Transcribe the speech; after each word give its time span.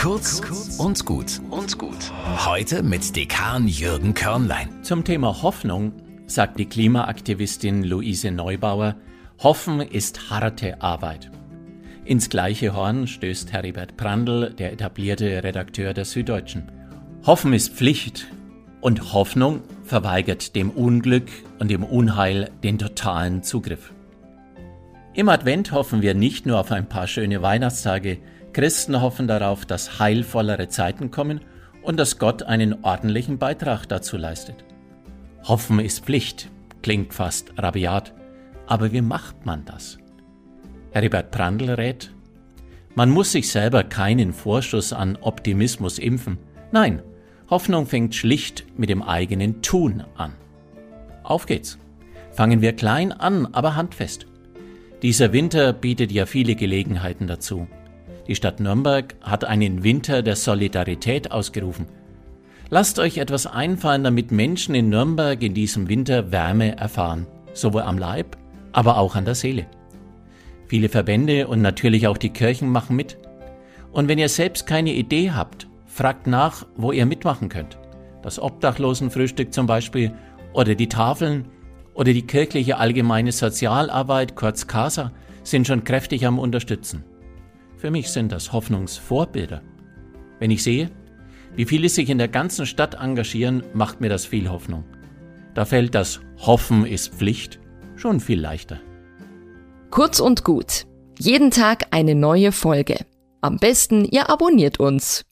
Kurz 0.00 0.40
und 0.78 1.04
gut 1.04 1.42
und 1.50 1.76
gut. 1.76 2.10
Heute 2.46 2.82
mit 2.82 3.14
Dekan 3.14 3.68
Jürgen 3.68 4.14
Körnlein. 4.14 4.82
Zum 4.82 5.04
Thema 5.04 5.42
Hoffnung 5.42 5.92
sagt 6.26 6.58
die 6.58 6.64
Klimaaktivistin 6.64 7.84
Luise 7.84 8.30
Neubauer, 8.30 8.96
Hoffen 9.40 9.82
ist 9.82 10.30
harte 10.30 10.80
Arbeit. 10.80 11.30
Ins 12.06 12.30
gleiche 12.30 12.72
Horn 12.72 13.08
stößt 13.08 13.52
Heribert 13.52 13.98
Prandl, 13.98 14.54
der 14.54 14.72
etablierte 14.72 15.44
Redakteur 15.44 15.92
der 15.92 16.06
Süddeutschen. 16.06 16.72
Hoffen 17.26 17.52
ist 17.52 17.74
Pflicht 17.74 18.26
und 18.80 19.12
Hoffnung 19.12 19.60
verweigert 19.84 20.56
dem 20.56 20.70
Unglück 20.70 21.28
und 21.58 21.70
dem 21.70 21.84
Unheil 21.84 22.50
den 22.62 22.78
totalen 22.78 23.42
Zugriff. 23.42 23.92
Im 25.12 25.28
Advent 25.28 25.72
hoffen 25.72 26.00
wir 26.00 26.14
nicht 26.14 26.46
nur 26.46 26.58
auf 26.58 26.72
ein 26.72 26.88
paar 26.88 27.06
schöne 27.06 27.42
Weihnachtstage, 27.42 28.16
Christen 28.52 29.00
hoffen 29.00 29.28
darauf, 29.28 29.64
dass 29.64 29.98
heilvollere 29.98 30.68
Zeiten 30.68 31.10
kommen 31.10 31.40
und 31.82 31.96
dass 31.96 32.18
Gott 32.18 32.42
einen 32.42 32.84
ordentlichen 32.84 33.38
Beitrag 33.38 33.86
dazu 33.86 34.16
leistet. 34.16 34.64
Hoffen 35.44 35.78
ist 35.80 36.04
Pflicht, 36.04 36.50
klingt 36.82 37.14
fast 37.14 37.52
rabiat, 37.56 38.12
aber 38.66 38.92
wie 38.92 39.00
macht 39.00 39.46
man 39.46 39.64
das? 39.64 39.98
Heribert 40.90 41.30
Prandl 41.30 41.70
rät, 41.70 42.10
man 42.94 43.10
muss 43.10 43.32
sich 43.32 43.50
selber 43.50 43.84
keinen 43.84 44.32
Vorschuss 44.32 44.92
an 44.92 45.16
Optimismus 45.20 45.98
impfen. 45.98 46.38
Nein, 46.72 47.02
Hoffnung 47.48 47.86
fängt 47.86 48.14
schlicht 48.14 48.66
mit 48.76 48.90
dem 48.90 49.02
eigenen 49.02 49.62
Tun 49.62 50.04
an. 50.16 50.34
Auf 51.22 51.46
geht's. 51.46 51.78
Fangen 52.32 52.60
wir 52.60 52.72
klein 52.74 53.12
an, 53.12 53.46
aber 53.46 53.76
handfest. 53.76 54.26
Dieser 55.02 55.32
Winter 55.32 55.72
bietet 55.72 56.12
ja 56.12 56.26
viele 56.26 56.56
Gelegenheiten 56.56 57.26
dazu. 57.26 57.68
Die 58.30 58.36
Stadt 58.36 58.60
Nürnberg 58.60 59.16
hat 59.22 59.44
einen 59.44 59.82
Winter 59.82 60.22
der 60.22 60.36
Solidarität 60.36 61.32
ausgerufen. 61.32 61.86
Lasst 62.68 63.00
euch 63.00 63.18
etwas 63.18 63.48
einfallen, 63.48 64.04
damit 64.04 64.30
Menschen 64.30 64.76
in 64.76 64.88
Nürnberg 64.88 65.42
in 65.42 65.52
diesem 65.52 65.88
Winter 65.88 66.30
Wärme 66.30 66.76
erfahren, 66.76 67.26
sowohl 67.54 67.82
am 67.82 67.98
Leib, 67.98 68.36
aber 68.70 68.98
auch 68.98 69.16
an 69.16 69.24
der 69.24 69.34
Seele. 69.34 69.66
Viele 70.68 70.88
Verbände 70.88 71.48
und 71.48 71.60
natürlich 71.60 72.06
auch 72.06 72.16
die 72.16 72.30
Kirchen 72.30 72.68
machen 72.68 72.94
mit. 72.94 73.18
Und 73.90 74.06
wenn 74.06 74.20
ihr 74.20 74.28
selbst 74.28 74.64
keine 74.64 74.92
Idee 74.92 75.32
habt, 75.32 75.66
fragt 75.86 76.28
nach, 76.28 76.64
wo 76.76 76.92
ihr 76.92 77.06
mitmachen 77.06 77.48
könnt. 77.48 77.78
Das 78.22 78.40
Obdachlosenfrühstück 78.40 79.52
zum 79.52 79.66
Beispiel 79.66 80.12
oder 80.52 80.76
die 80.76 80.88
Tafeln 80.88 81.46
oder 81.94 82.12
die 82.12 82.28
kirchliche 82.28 82.76
allgemeine 82.76 83.32
Sozialarbeit, 83.32 84.36
kurz 84.36 84.68
CASA, 84.68 85.10
sind 85.42 85.66
schon 85.66 85.82
kräftig 85.82 86.24
am 86.28 86.38
Unterstützen. 86.38 87.02
Für 87.80 87.90
mich 87.90 88.10
sind 88.10 88.30
das 88.30 88.52
Hoffnungsvorbilder. 88.52 89.62
Wenn 90.38 90.50
ich 90.50 90.62
sehe, 90.62 90.90
wie 91.56 91.64
viele 91.64 91.88
sich 91.88 92.10
in 92.10 92.18
der 92.18 92.28
ganzen 92.28 92.66
Stadt 92.66 92.96
engagieren, 93.00 93.62
macht 93.72 94.02
mir 94.02 94.10
das 94.10 94.26
viel 94.26 94.50
Hoffnung. 94.50 94.84
Da 95.54 95.64
fällt 95.64 95.94
das 95.94 96.20
Hoffen 96.36 96.84
ist 96.84 97.14
Pflicht 97.14 97.58
schon 97.96 98.20
viel 98.20 98.38
leichter. 98.38 98.80
Kurz 99.90 100.20
und 100.20 100.44
gut. 100.44 100.86
Jeden 101.18 101.50
Tag 101.50 101.86
eine 101.90 102.14
neue 102.14 102.52
Folge. 102.52 103.06
Am 103.40 103.56
besten, 103.56 104.04
ihr 104.04 104.28
abonniert 104.28 104.78
uns 104.78 105.24